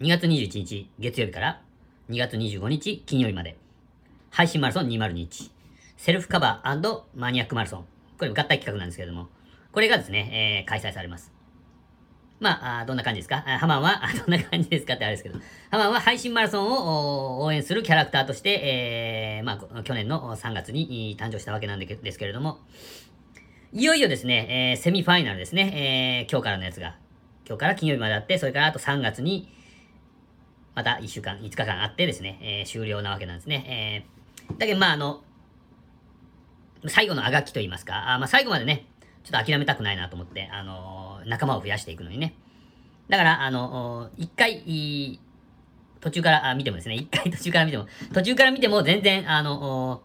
[0.00, 1.60] 2月21日月曜日から
[2.08, 3.56] 2月25日金曜日まで、
[4.30, 5.50] 配信マラソン2021、
[5.96, 7.84] セルフカバーマニアックマラソン。
[8.16, 9.26] これ合体企画なんですけれども、
[9.72, 11.32] これがですね、えー、開催されます。
[12.38, 13.38] まあ、どんな感じですか？
[13.40, 15.40] ハマンは、どんな感じですかってあれですけど、
[15.72, 22.60] ハマンは配信マラソンを応援するキャラクターとして、えー、まあ、去年の3月に誕生したわけなんですけれども、
[23.72, 26.94] いよいよですね、えー、セミファイナルですね、えー、今日からのやつが、
[27.48, 29.52] 今日から金曜日まであって、それからあと3月に、
[30.78, 34.06] また1週間、5日間あってですね、えー、終了なわけなんですね。
[34.48, 35.24] えー、だけど、まあ、あの、
[36.86, 38.86] 最後のあがきと言いますか、あまあ、最後までね、
[39.24, 42.36] ちょっと諦めたくないなと思って、あのー、仲間を増やしていくのにね。
[43.08, 45.18] だから、あのー、一回、
[46.00, 50.04] 途中から見てもですね、一回 途中から見ても、途中から見ても全然、あの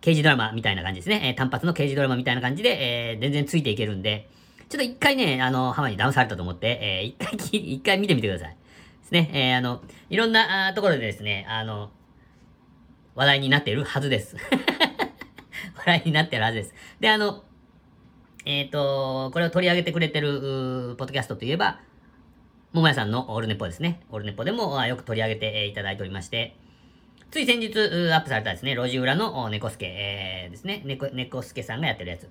[0.00, 1.20] ー、刑事ドラマみたいな感じですね。
[1.22, 4.28] えー、単発の刑事ドラマみたいな感じで、えー、全然ついていけるんで、
[4.68, 8.56] ちょっと一回ね、あの、浜にダウンされたと思って、えー、一回、一回見てみてください。
[9.10, 9.30] ですね。
[9.32, 11.90] えー、あの、いろんなあところでですね、あの、
[13.14, 14.36] 話題になっているはずです。
[15.74, 16.74] 話題になってるはずです。
[17.00, 17.44] で、あの、
[18.46, 21.80] えっ、ー、と、これを取り上げてくれてる、ポッドキャストといえば、
[22.72, 24.00] 桃屋さんのオールネポですね。
[24.10, 26.56] オールネポでもよく取り上げていただいておりまして、
[27.30, 27.66] つい先日
[28.12, 32.28] アップされたですね、路地裏の猫助、えー、ですね、猫、猫助さんがやってるやつ。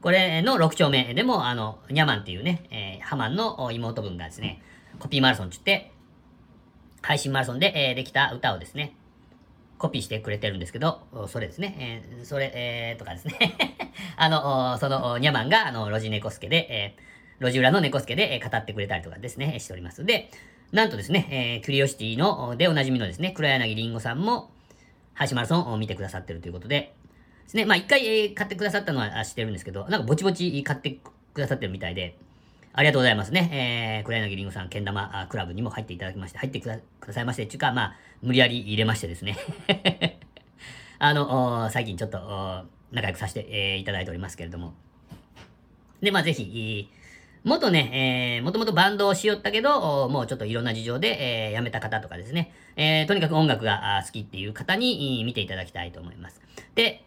[0.00, 4.62] これの6丁目でも、あの、ニャマンっていうね、えー、ハマンの妹分がですね、
[4.98, 5.92] コピーマラソンって言って、
[7.02, 8.94] 配信マラソンで、えー、できた歌をですね、
[9.78, 13.34] コピーしてくれてるんですけど、それですね、えー、それ、えー、とかですね。
[14.16, 20.04] あの、その、ニャマンが、あの、路地猫助で、えー、路地裏の猫助で、えー、語ってくれたりとかですね、しております。
[20.04, 20.30] で、
[20.72, 24.50] なんとですね、えー、キュリオシティの、でおなじみのですね、黒柳りんごさんも、
[25.14, 26.94] 配信マラソンを見てくださってるということで、
[27.44, 30.98] ですね、まあ一回、えー、買ってくださったのは知ってるんですけど、なんかぼちぼち買って
[31.34, 32.16] くださってるみたいで、
[32.72, 33.98] ありがとうございますね。
[34.00, 36.78] えー、黒柳りんごさん、けん玉クラブにも入っていただきまして、入ってくだ
[37.12, 39.36] さいまして、ちゅうか、まあ、無理やり入れましてですね。
[41.00, 44.74] あの、最近ちょっと、仲良くさせて、えー、いただいておりますけれども。
[46.00, 46.88] で、まあ、ぜひ、
[47.42, 56.40] 元ね、えー、もともとバンドをしよったけど、もうちょっといろんな事情で、えー、辞めた方とかですね、えー、とにかく音楽が好きっていう方に見ていただきたいと思います。
[56.74, 57.02] で、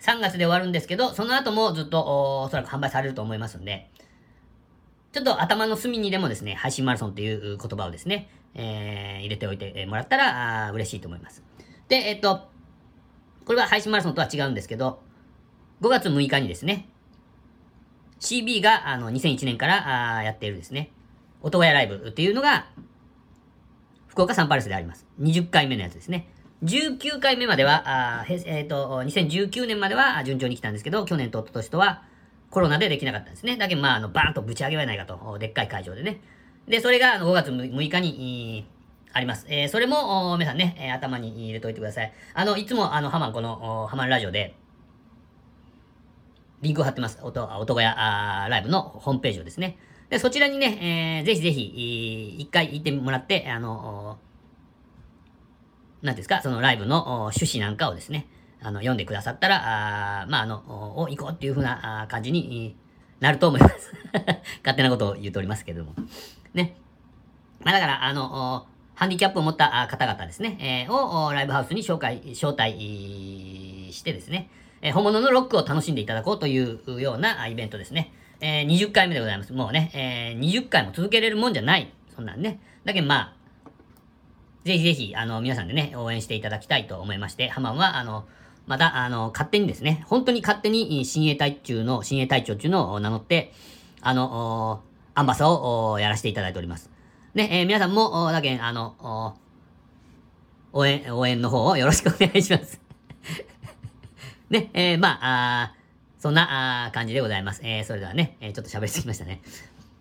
[0.00, 3.90] 3月で終わるんですけど、その後もずっとおおそらく販売されると思いますんで、
[5.14, 11.44] ちょっと頭の隅にでもですね、配信マラソンという言葉をですね、えー、入れておいてもらったら、嬉しいと思います。
[11.86, 12.48] で、えっと、
[13.44, 15.00] これは配信マラソンとは違うんですけど、
[15.82, 16.88] 5月6日にですね、
[18.18, 20.90] CB があの2001年からあやっているですね、
[21.42, 22.66] 音小屋ライブっていうのが、
[24.08, 25.06] 福岡サンパレスであります。
[25.20, 26.28] 20回目のやつですね。
[26.64, 27.84] 19回目までは、
[28.18, 32.02] あえっ、ー、と、2019年までは順調に来たんですけど、去年と一昨年とは、
[32.54, 33.56] コロナでできなかったんですね。
[33.56, 35.38] だけど、まあ、あの、バーンとぶち上げはないかと。
[35.40, 36.20] でっかい会場でね。
[36.68, 38.64] で、それがあの5月6日に、
[39.12, 39.46] あります。
[39.48, 42.12] えー、それも、皆さんね、えー、頭に入れておいてください。
[42.32, 44.56] あの、いつも、あの、ハマン、この、ハマンラジオで、
[46.62, 47.18] リンクを貼ってます。
[47.22, 47.94] 音、音小屋
[48.44, 49.78] あライブのホームページをですね。
[50.10, 54.18] で、そちらにね、えー、ぜひぜひ、一回行ってもらって、あの、
[56.02, 58.26] なんですか、そのライブの趣旨なんかをですね、
[58.64, 62.74] あの、読んでくださったら、あまあ、あの、お、行こうっていうふうな感じに
[63.20, 63.92] なると思います
[64.64, 65.94] 勝手なことを言うとおりますけれども。
[66.54, 66.74] ね。
[67.62, 74.48] まあ、だから、あの、ハンディキャップを持った方々ですね、えー、をライブハウスに紹介、招待してですね、
[74.80, 78.12] えー、本物のロックを楽しんでいただこうというようなイベントですね。
[78.40, 79.52] えー、20回目でございます。
[79.52, 81.92] もうね、えー、20回も続けれるもんじゃない。
[82.14, 82.60] そんなんね。
[82.84, 83.44] だけどまあ、
[84.64, 88.24] ぜひぜひ、あの、皆さんでね、応援していただきたいと思いまして、ハマンは、あの、
[88.66, 93.52] また、あの、勝手にですね、本当に勝手に親衛隊中の、親衛隊長中のを名乗って、
[94.00, 94.82] あの、
[95.14, 96.90] アンバサをやらせていただいております。
[97.34, 99.34] ね、えー、皆さんも、だけあの、
[100.72, 102.80] 応援、応援の方を よろしくお願いします。
[104.50, 105.74] ね、えー、まあ、あ
[106.18, 107.60] そんなあ感じでございます。
[107.62, 109.42] えー、それではね、えー、ちょっと喋りすぎましたね。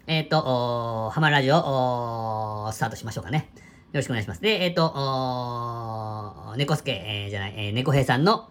[0.07, 3.49] えっ、ー、と、ハマラジオ、スタートしましょうかね。
[3.93, 4.41] よろしくお願いします。
[4.41, 8.49] で、えっ、ー、と、猫助、えー、じゃない、えー、猫兵さんの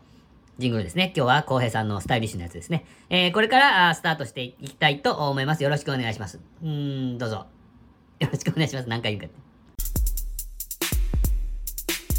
[0.63, 1.13] ジングルですね。
[1.15, 2.87] 今日は浩平さんのスタイリッシュなやつですね。
[3.11, 5.63] えー、これからあスタートしていきたいと思います。
[5.63, 6.41] よろしくお願いします。
[6.63, 7.47] うーん、どうぞ。
[8.21, 8.89] よろしくお願いします。
[8.89, 9.53] 何回言うかって。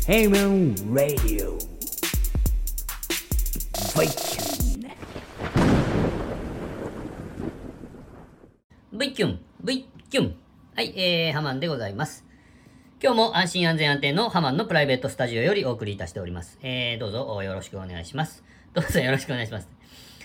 [0.06, 1.58] Hey Man Radio
[8.92, 10.36] V キュン V キュン
[10.76, 12.26] はい、えー、ハマンでございます。
[13.04, 16.58] 今日も安心安全安定のハマンのプライベートスタジオよりお送りいたしております。
[16.62, 18.46] えー、どうぞよろしくお願いします。
[18.72, 19.68] どうぞよろしくお願いします。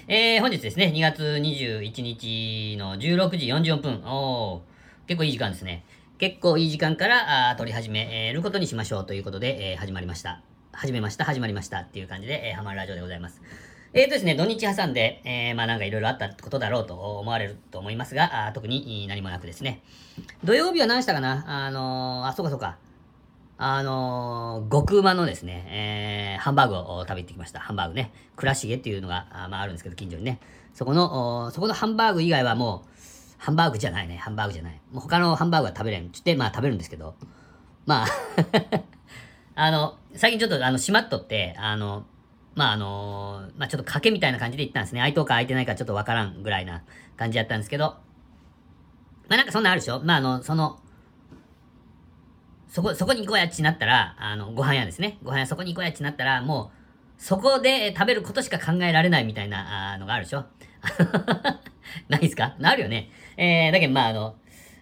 [0.06, 4.04] えー、本日ですね、2月21日の16時44分。
[4.06, 5.82] おー、結構いい時間ですね。
[6.18, 10.40] 結構いい時間からあ撮り始めることにしましょうということで、えー、始まりました。
[10.70, 13.42] 始めました、始まりましたっていう感じで、えー、ハマるラジオでございます。
[13.94, 19.82] えーとですね、土日挟んで、えー、まあなんかいろいろあったことだろうと思われると思いますが、あ特に何もなくですね。
[20.44, 21.44] 土曜日は何したかな？
[21.66, 22.76] あのー、あ、そうかそうか。
[23.56, 27.60] あのー、極馬のですね、えー、ハンバーグを食べてきました。
[27.60, 28.12] ハンバーグね。
[28.36, 30.38] 倉重っていうのが、あまああるんですけど、近所にね。
[30.74, 32.88] そこの、そこのハンバーグ以外はもう、
[33.38, 34.18] ハンバーグじゃないね。
[34.18, 34.80] ハンバーグじゃない。
[34.92, 36.10] もう他のハンバーグは食べれん。
[36.10, 37.14] つって、まあ食べるんですけど。
[37.86, 38.06] まあ
[39.56, 42.04] あの、最近ちょっとあの、しまっとって、あの、
[42.58, 44.98] まああのまあちょっと賭けみたいな感じで行ったんですね。
[45.00, 46.82] 空いとうか空いてないかちょっとわからんぐらいな
[47.16, 47.96] 感じやったんですけど。
[49.28, 50.00] まあなんかそんなあるでしょ？
[50.02, 50.80] まああの、その、
[52.68, 55.18] そこ、そこに行こうやっちなったら、あの、ご飯屋ですね。
[55.22, 56.70] ご飯屋そこに行こうやっちなったら、も
[57.18, 60.44] う、そこで食べることしか考えられないみたいなあのがあるでしょ？
[62.08, 62.54] ないですか？
[62.58, 63.10] なるよね。
[63.36, 64.36] えー、だけどまああの、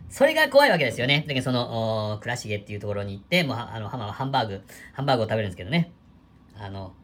[0.08, 1.24] それが怖いわけですよね。
[1.26, 4.62] だけどその、倉重っていうところに行って、もう、あの、ハンバーグ、
[4.92, 5.92] ハンバーグを食べるんですけどね。
[6.56, 6.94] あの、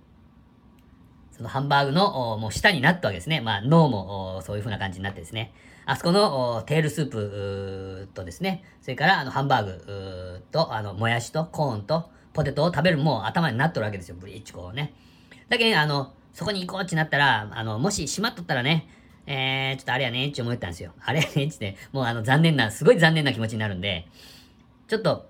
[1.32, 3.40] そのハンバーグの、もう下になったわけですね。
[3.40, 5.52] まあ、脳も、そういう風な感じになってですね。
[5.84, 14.17] あそこの、テールスープとですね、それから、あの、ハンバーグと、あの、もやしと、コーンと、ポテトを食べるもう頭になっとるわけですよ。
[14.19, 14.94] ブリッジこうね。
[15.49, 18.88] だけど、ね、あの、そこに行こうってなったら、あの、もし閉まっとったらね、
[19.26, 20.93] えー、ちょっとあれやねって思ったんですよ。
[21.00, 24.06] あれやねって、ねもうあの、残念な、すごい残念な気持ちになるんで、
[24.88, 25.28] ちょっと、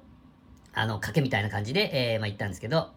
[0.74, 2.90] あの、賭けみたいな感じで、えー、まあ、行ったんですけど、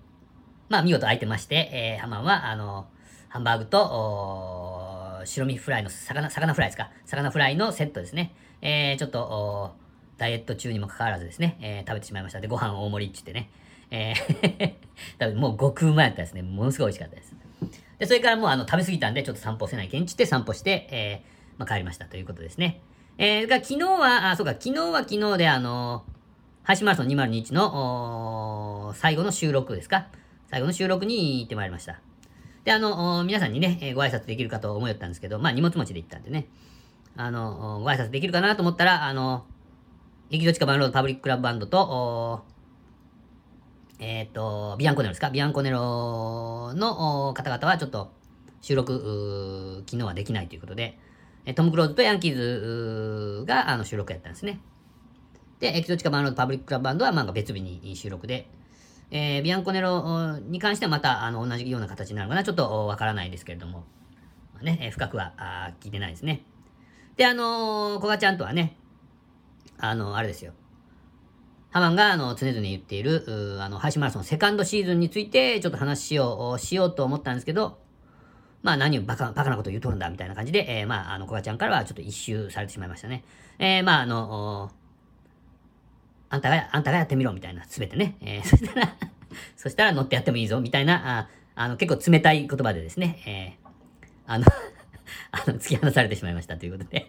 [0.70, 2.88] まあ、見事空いてまして、えー、ハマンは、あの、
[3.36, 8.34] ハンバーグと、白身フライの、魚、魚フライですか魚フライのセットですね。
[8.62, 9.76] えー、ちょっと、
[10.18, 12.40] ダイエット中にもかかわらずですね、えー、食べてしまいました。
[12.40, 13.52] で、ご飯大盛りって言ってね。
[13.92, 14.74] えー
[15.20, 16.44] 多分もう極うまやったですね。
[16.44, 17.36] ものすごい美味しかったです。
[18.00, 22.80] で、それからもうあの食べ過ぎたんで、ちょっと散歩せないけんちって散歩して、えー、まあ、帰りましたということですね。
[23.18, 26.06] えー、が昨日は、あ、そうか、昨日は昨日であの
[26.64, 30.08] 配信マラソン2021の、最後の収録ですか
[30.50, 32.00] 最後の収録に行ってまいりました。
[32.66, 36.48] で、あの、皆さんにね、えー、ご挨拶できるかと思いよったんですけど、まあ荷物持ちで行ったんでね、
[37.16, 39.46] あの、ご挨拶できるかなと思ったら、あの、
[40.32, 42.44] 駅どちかバンロードパブリッククラブバンドと、
[44.00, 45.30] えっ、ー、と、ビアンコネロですか？
[45.30, 48.12] ビアンコネロの方々はちょっと
[48.62, 50.98] 収録、昨日はできないということで、
[51.54, 54.60] トム・クローズとヤンキーズがあの収録やったんですね。
[55.60, 58.50] で、エキゾチカバンロードパブリッククラブバンドはまあ別日に収録で、
[59.12, 63.86] えー、ビアンコネロに関してはまたあの同じような形になるのかな、ちょっとわからないですけれども、
[64.54, 66.44] まあ、ね、深くはあ聞いてないですね。
[67.18, 68.78] で、あのー、コガちゃんとはね、
[69.78, 70.54] あの、あれですよ。
[71.72, 77.80] ハマンがあの常々言っている、あの、配信マラソンセカンドシーズンについてちょっと話しよう、しようと思ったんですけど、
[78.64, 83.26] まあ何をバカ、バカなこと言うとるんだみたいな感じで、えー、まあ、あの、コガちゃんからはちょっと一周されてしまいましたね。
[83.60, 84.72] えー、まあ、あの、
[86.36, 88.18] あんたが、あんたがやってみろみたいな、すべてね。
[88.22, 88.96] えー、 そしたら
[89.56, 93.70] そしたら乗ってやってもいいぞみたいな、ああの、結構冷たい言葉でですね、えー、
[94.28, 94.46] あの
[95.32, 97.08] あの、突き放されてしまいましたということで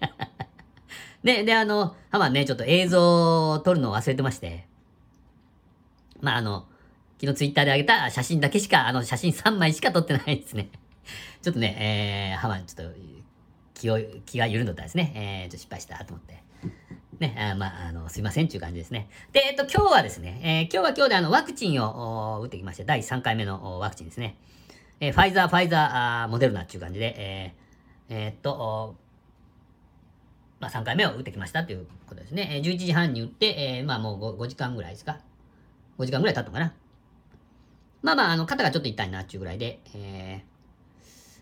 [1.25, 4.67] で、で、あの、ハマね、ちょっと映像を撮るのを忘れてまして、
[6.21, 6.69] まあ、あの、
[7.21, 10.69] 昨日ツイッターで上げた写真だけしか、あの、写真3枚しか撮ってないですね。
[11.43, 12.97] ちょっとね、えー、ハマ、ちょっと、
[13.75, 15.13] 気を、気が緩んどったですね。
[15.15, 16.46] えー、ちょっと失敗したと思って。
[17.21, 19.09] ね、あまあ、あの、すいませんっていう感じですね。
[19.33, 24.37] で、えっと、今日はですね、えー、今日は今日であの、ワクチンを打ってきまして、第3回目のワクチンですね。
[25.01, 28.97] えー、ファイザー、ファイザー、あーモデルナっていう感じで、えー、えー、っと、
[30.61, 32.49] まあ、3回目を打ってきましたということですね。
[32.53, 33.47] えー、11時半に打って、
[33.79, 35.19] えー、まあもう 5, 5時間ぐらいですか
[35.99, 36.75] ？5時間ぐらい経ったのかな？
[38.03, 40.56] まあまあ、あの、肩がちょっと痛いなっていうぐらいで、えー、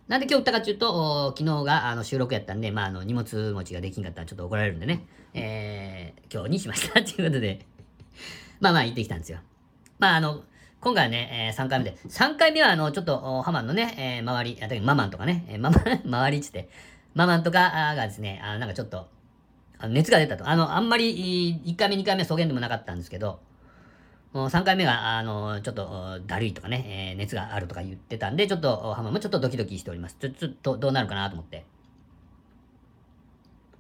[0.09, 7.01] なんで今日打ったかっていうと、昨日があの収録やったんで、まあ、あの、荷物持ちができんかったらちょっと怒られるんでね、えー、今日にしました。
[7.01, 7.65] っていうことで。
[8.61, 9.39] まあまあ行ってきたんですよ。
[9.99, 10.45] まああの、
[10.81, 16.69] 今回はね、えー、3回目で、3回目はあの、ちょっと、ハマンのね、えー、周り、あ、だママンとかね、えー、ママ、 周りっつって、
[17.15, 19.09] ママンとかがですね、あなんかちょっと、
[19.79, 20.47] あ熱が出たと。
[20.47, 23.41] あの、あんまり、1回目、2回目は、草原でもなかったんですけど、
[24.35, 30.17] 3回目が、あの、ちょっと、だるいとかね、えー、熱があるとか言ってたんで、ちょっと、ハマもちょっとドキドキしております。
[30.19, 31.65] ちょ、ちょっと、どうなるかなと思って。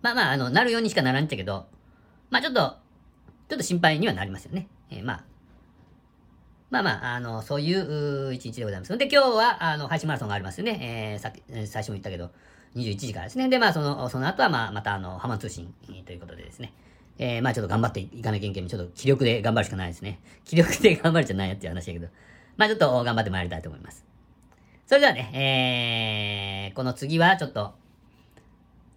[0.00, 1.66] まあまあ、あの、なるようにしかならんっちゃけど、
[2.30, 2.76] まあちょっと、
[3.48, 4.68] ちょっと心配にはなりますよね。
[4.90, 5.24] えー、まあ、
[6.70, 8.96] まあまあ、あの、そういう一日でございます。
[8.96, 10.78] で、今日は、あの、配信マラソンがありますよね。
[10.80, 12.30] えー、さっき、最初も言ったけど、
[12.76, 13.48] 21時からですね。
[13.48, 16.72] で、まあ、その、その後は、まあ、また、あの、ハマ通信、ということでですね。
[17.18, 20.20] えー、まあちょっと頑張っていかなきゃいけんけど、ちょっと気力で頑張るしかないですね。
[20.44, 22.08] 気力で頑張るじゃないやっていう話だけど、
[22.56, 24.04] まあちょっと頑張ってまいりたいと思います。
[24.86, 25.30] それではね、
[26.68, 27.74] えー、この次はちょっと、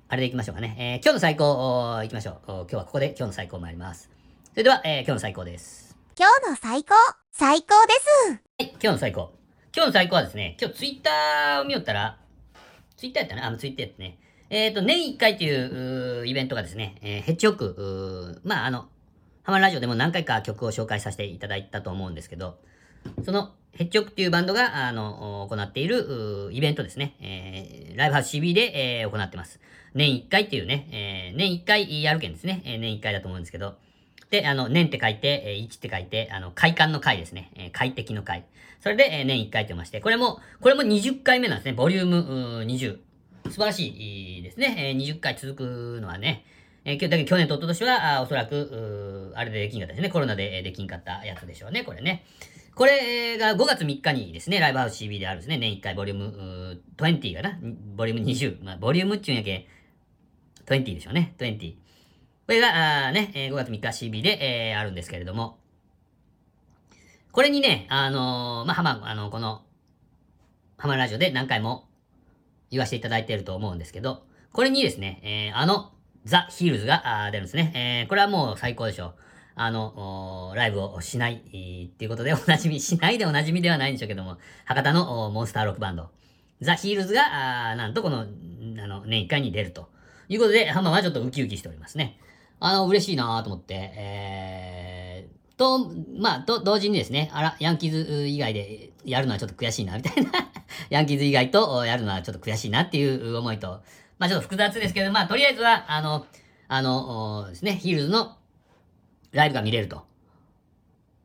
[0.09, 0.75] あれでいきましょうかね。
[0.79, 2.35] えー、今日の最高、いきましょう。
[2.47, 4.09] 今日はここで今日の最高参ります。
[4.51, 5.95] それでは、えー、今日の最高です。
[6.17, 6.95] 今日の最高、
[7.31, 8.31] 最高です。
[8.31, 9.31] はい、今日の最高。
[9.75, 12.17] 今日の最高はですね、今日ツイッターを見よったら、
[12.97, 14.17] ツイッターやったなあのツイッターやったね。
[14.49, 18.87] えっ、ー、と、年1回というイベントがですね、えー、ヘッジホック、まあ、あの、
[19.43, 22.57] ハマラジオでも何回か曲を紹介させていただいたと思うんですけど、
[23.23, 27.15] そのヘッジョクっていうバンドが、あの、行っている、イベントですね。
[27.21, 29.59] えー、ライブハウス CB で、えー、行ってます。
[29.93, 32.61] 年1回っていうね、えー、年1回やるけんですね。
[32.65, 33.75] えー、年1回だと思うんですけど。
[34.31, 37.51] で、あの、年って書いて、えー、1って書いて、あの、快感の回ですね。
[37.55, 38.45] えー、快適の回。
[38.81, 41.73] それで、えー、年1回と言いまして、これも、これも20回目なんですね。
[41.73, 43.06] ボリューム20。
[43.49, 44.75] 素晴らしいですね。
[44.77, 46.45] えー、20回続くのはね。
[46.85, 50.09] えー、だけ去年と一昨年は、あおそらく、あれでできんかったですね。
[50.09, 52.23] コロナでできんかったやつでしょうね、これね。
[52.75, 57.57] これが5月3日にですね、ライブハウス CB であるですね、年1回ボリューム20かな？
[57.95, 58.63] ボリューム20。
[58.63, 59.67] まあ、ボリュームっちゅうんやけ、
[60.67, 61.73] 20でしょうね、20。
[61.73, 65.57] これが、あね、5月3日 CB で、えー、あるんですけれども、
[67.31, 69.63] これにね、あのー、まあ、ハマ、あの、この、
[70.77, 71.86] ハマラジオで何回も
[72.71, 75.91] 言わせていただいていると思うんですけど、これにですね、えー、あの、
[76.25, 77.71] ザ・ヒールズが出るんですね。
[77.75, 79.13] えー、これはもう最高でしょう。
[79.55, 81.39] あの、ライブをしない、っ
[81.95, 86.09] ていうことでおなじみ、しないでおなじみではないんでしょうけども、博多のモンスターロックバンド、
[86.61, 88.25] ザ・ヒールズが、あなんとこの、あ
[88.87, 89.89] の、年1回に出ると
[90.29, 92.19] いうことで、ハマはちょっとウキウキしておりますね。
[92.59, 100.46] あの、嬉しいなと思って、えー、と、まあ、と、同時にですね、あら、ヤンキーズ以外でやるのはちょっと悔しいな、みたいな
[100.89, 103.81] ヤンキーズ以外とやるのはちょっと悔しいなっていう思いと、
[104.19, 106.25] まあちょっと複雑ですけど、まあとりあえずは、あの、
[106.67, 108.37] あの、ですね、ヒールズの
[109.31, 110.05] ライブが見れると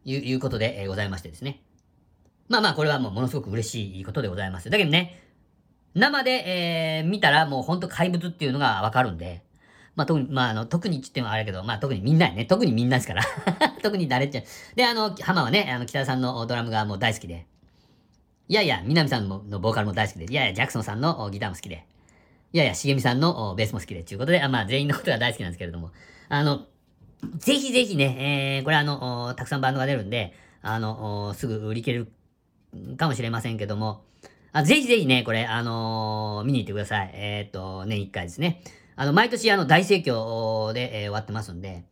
[0.04, 1.62] いういうことで、え、ございましてですね。
[2.48, 4.68] まあまあ、これはもうものすごく嬉しいことでございます。
[4.68, 5.22] だけどね、
[5.94, 9.42] 生で、えー、見たらもうほんと怪物っていうのがわかるんで、
[9.94, 12.46] まあ特に、まああの、特にって言ってもあれやけど、まあ特にみんなね。
[12.46, 13.22] 特にみんなですから。
[13.82, 14.42] 特に誰っちゃ。
[14.74, 17.46] で、あの、浜はね、あの、北田さんのドラムがもう大好きで。
[18.52, 20.26] いやいや、南さんのボーカルも大好きで。
[20.26, 21.86] いやいや、ジャクソンさんのギターも好きで。
[22.52, 24.02] いやいや、しげみさんのベースも好きで。
[24.02, 25.90] ということで、あまあ全員のことが大好きなんですけれども。
[26.28, 26.66] あの、
[27.38, 32.12] ぜひぜひね、えー、これあの、たくさんバンドが出るんで、あの、すぐ売り切れる
[32.98, 34.04] かもしれませんけども、
[34.52, 37.10] あぜひぜひね、これ、あのー、見に行ってください。
[37.14, 38.62] えっ、と、年1回ですね。
[38.96, 41.84] あの、毎年あの、大盛況で、えー、終わってますんで、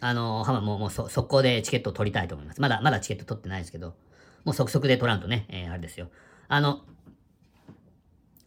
[0.00, 2.60] あのー、ハマももう速攻でチケットを取りたいと思います。
[2.60, 3.94] まだ、まだチケット取ってないですけど、
[4.44, 6.08] もう即速で取らんとね、えー、あれですよ。
[6.48, 6.80] あの、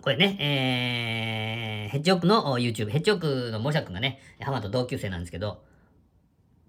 [0.02, 5.64] これね、えー、ヘッジオークの YouTube、ヘッジオークのモシャ君がね、ハマと同級生なんですけど、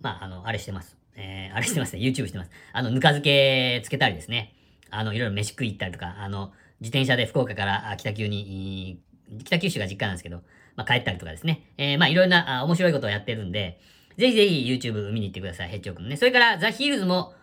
[0.00, 0.96] まあ、あの、あれしてます。
[1.16, 2.02] えー、あれしてますね。
[2.02, 2.50] YouTube してます。
[2.72, 4.54] あの、ぬか漬けつけたりですね。
[4.90, 9.00] あの、いろいろ飯食い行ったりとか、あの、自転車で福岡から北九に、
[9.44, 10.42] 北九州が実家なんですけど、
[10.76, 11.72] まあ、帰ったりとかですね。
[11.76, 13.80] えー、まあ、いろいろなあ面白いことをやってるんで、
[14.16, 15.68] ぜひぜひ YouTube 見に行ってください。
[15.68, 16.16] ヘッジオークのね。
[16.16, 17.34] それから、ザ・ヒールズも、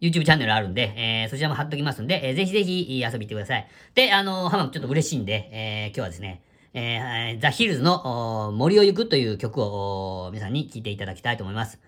[0.00, 3.68] YouTube チャンネルあるんで、えー、そちらも貼っときますんで、えー、ぜひぜひ遊びに行ってください。
[3.94, 6.42] で、あのー、ハマちょっと嬉しいんで、えー、今日はですね、
[6.74, 11.80] えー、ザ・ヒルズの森を行くという曲を皆さんに聴いていただきたいと思います。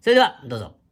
[0.00, 0.85] それでは、どうぞ。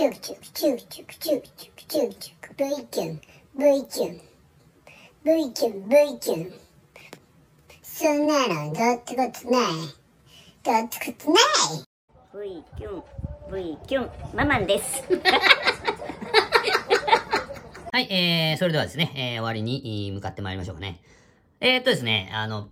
[0.00, 3.20] チューチューチューチューチューチューチューチュー V キュン
[3.54, 4.20] V キュン
[5.22, 6.54] V キュン V キュン
[7.82, 9.72] そんなのどうってことない
[10.62, 11.84] どうってことない
[12.32, 13.02] V キュン
[13.52, 15.02] V キュンハマンです
[17.92, 21.02] はい、えー、それではですね、えー、終わりに向かってまいりましょうかね。
[21.60, 22.68] えー、っとですね、あの、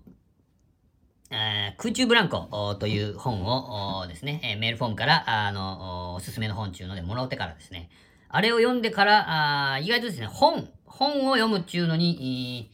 [1.31, 7.91] え空中ブランコという本をですね、えメールフォームから、あの、おすすめの本中のでもらってからですね、
[8.29, 12.71] あれを読んでから、あ意外とですね、本、本を読むっちゅうのに、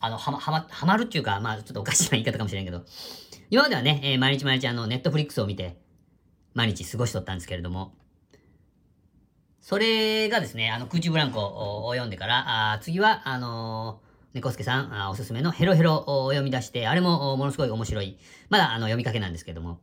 [0.00, 2.84] あの、はま、はま、はまるっていうか、まあ、ちょっとおかしな言い方かもしれんけど、
[3.50, 5.76] 今まではね、えー毎日毎日あの、ネットフリックスを見て、
[6.54, 7.94] 毎日過ごしとったんですけれども、
[9.60, 18.16] それがですね、あの、空中ブランコを読んでから、あ次は、あのー猫助さんあおすすめのヘロヘロを読み出して、あれもものすごい面白い。
[18.48, 19.80] まだあの読みかけなんですけども。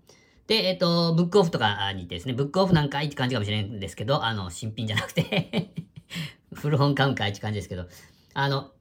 [0.47, 5.73] で、えっ、と、ブックオフとかに行ってですね、ブックオフなんかいって感じかもしれないんですけど、あの、新品じゃなくて
[6.53, 7.88] 古本買うんかいって感じですけど、
[8.33, 8.71] あの、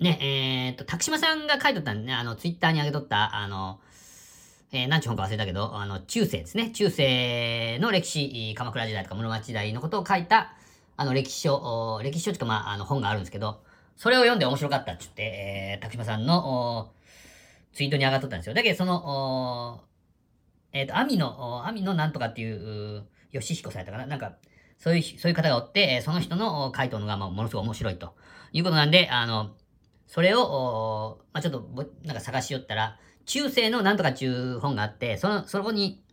[0.00, 3.80] ね、えっ、と、拓島さんが書いとったんね、あの、ツイッターに上げとった、あの、
[4.72, 6.70] えー、何ちゅう本か忘れたけど、あの、中世ですね。
[6.70, 10.52] 中世の歴史、鎌倉時代とか室町時代のことを書いた、
[10.96, 13.62] あの、歴史書、歴史書というか、まあ、あの、本があるんですけど、
[13.98, 16.92] それを読んで面白かったって言って、えー、拓島さんの、
[17.72, 18.54] ツイートに上がっとったんですよ。
[18.54, 19.82] だけど、その、
[20.72, 24.06] えっ、と、網の、お網のなんとかっていう、う吉彦さんやったかな？
[24.06, 24.36] なんか、
[24.78, 28.14] そういう、そういう方がおって、その人の回答のが、まあ、ものすごい面白いと
[28.52, 29.50] いうことなんで、あの、
[30.06, 36.04] それを、まあ、ちょっとぼ、なんか探しよったら、中世のなんとかっていう本があって、その、そこに、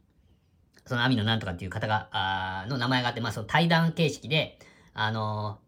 [0.87, 4.57] その網のなんとかっていう方が、あの名前があって、まあ、その対談形式で、
[4.95, 5.59] あの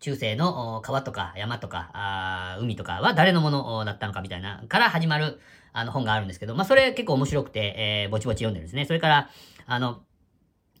[0.00, 5.40] 中世の川とか山とか、あー海とかは誰のものだったのかみたいな、から始まる、
[5.72, 8.84] あの本があるんですけど、まあ、それ結構面白くて、えーぼちぼち読んでるんですね。
[8.86, 9.30] それから、
[9.66, 10.02] あの、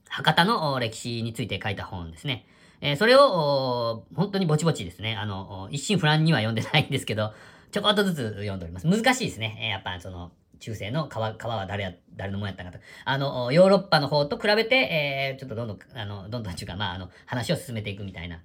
[0.08, 2.46] 博多の歴史について書いた本ですね。
[2.80, 5.16] えーそれを、本当にぼちぼちですね。
[5.16, 7.32] あの、一心不乱には読んでないんですけど、
[7.72, 8.86] ちょこっとずつ読んでおります。
[8.86, 9.58] 難しいですね。
[9.60, 12.78] えーやっぱその、中世の川、川は誰や、誰のもんやったかと。
[13.04, 18.40] あの、ヨーロッパの方と比べて、えーちょっとどんどん、あの、どんどんっていうか、まあ、あの、話を進めていくみたいな。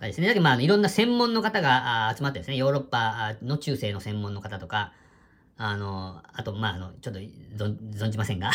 [0.00, 0.28] 感じですね。
[0.28, 4.92] だけど、まあ、いろんな専門の方が集まってですね、ヨーロッパの中世の専門の方とか、
[5.56, 8.50] あの、あと、まあ、あの、ちょっと存じませんが、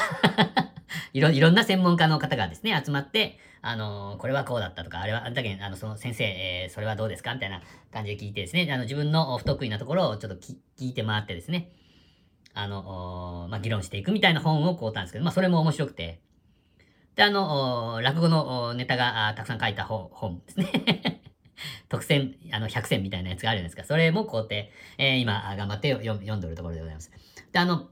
[1.14, 7.34] いろ、いろんな専門家の方がですね、集まって、あの、これはこうだったとか、あれは、あんだけ、あの、その先生、えーそれはどうですか？
[7.34, 7.62] みたいな
[7.94, 11.72] 感じで聞いてですね、あの、自分の不得意なところをちょっと聞いて回ってですね、
[12.54, 16.22] あの、まあ、議論していくみたいな本を買うたんですけど、まあ、それも面白くて、
[17.16, 21.22] で、あの、落語のネタがたくさん書いた本ですね。
[21.90, 23.84] 特選、あの、100選みたいなやつがあるじゃないですか。
[23.84, 27.12] それも買うて、えー今、頑張って読んでるところでございます。
[27.52, 27.90] で、あの、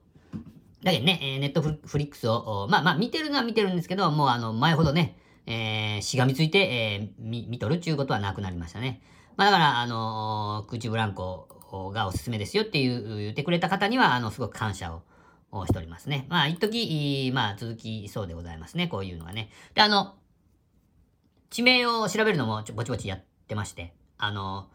[0.83, 9.01] だけどね、えーネットフリックスを、まあまあ見てるのは見てるんですけど、もうあの、前ほどね、えーしがみついて、えー見、見とるっていうことはなくなりましたね。
[9.37, 15.03] まあだから、あのー空中ブランコがおすすめですよっていう、言ってくれた方には、あの、すごく感謝を
[15.59, 16.25] をしておりますね。
[16.29, 18.87] まあ、一時、まあ、続きそうでございますね。
[18.87, 19.49] こういうのがね。
[19.75, 20.15] で、あの、
[21.49, 24.67] 地名を調べるのもちょぼちぼちやってまして、あの、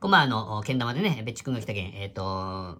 [0.00, 2.78] こまあ、の、けん玉でね、べっちくんが来たけん、えっ、と、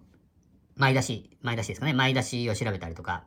[0.75, 3.23] 前出し、前出しですかね、前出しを調べたりとか、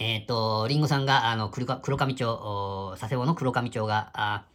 [0.00, 4.46] えっ、と、りんごさんが、あの、黒か黒上町、佐世保の黒上町が、あ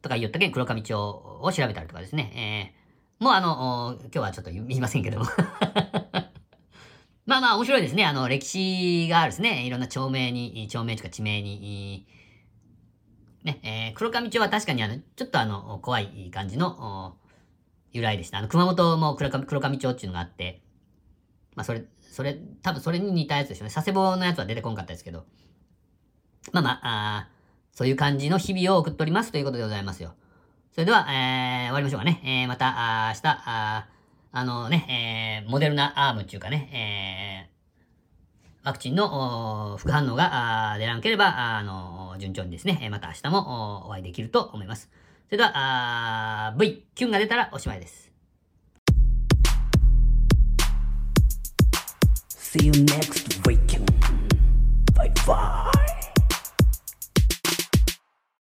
[0.00, 5.26] とか言ったけん、黒上町を調べたりとかですね、えー、もうあの、今日はちょっと言いませんけども。
[7.24, 8.04] まあまあ面白いですね。
[8.04, 9.64] あの、歴史があるですね。
[9.64, 12.08] いろんな町名に、町名とか地名に、
[13.44, 17.16] ね、えー黒上町は確かにあの、ちょっとあの、怖い感じの、
[17.92, 18.38] 由来でした。
[18.38, 20.62] あの、熊本も黒上黒上町っていうのがあって、
[21.54, 23.72] まあそれ、それ、多分それに似たやつですよね。
[23.72, 25.24] 佐世保のやつは出てこんかったですけど。
[26.52, 27.28] まあまあ、あ
[27.72, 30.14] そういう感じの日々を送っておりますということでございますよ。
[30.72, 32.20] それでは、えー、終わりましょうかね。
[32.24, 33.88] えー、また、あ明日、あ
[34.32, 37.51] あのね、えー、モデルナアームっていうかね、えー、
[38.64, 44.88] ワクチンの副反応が出らなければ、あの、順調にですね、また明日もお会いできると思います。
[45.26, 48.12] それでは、V、キュンが出たらおしまいです。
[52.30, 53.86] See you next weekend.
[54.94, 56.01] Bye bye.